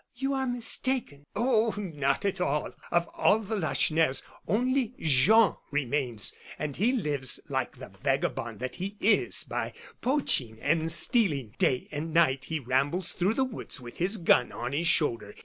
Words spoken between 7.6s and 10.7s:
the vagabond that he is, by poaching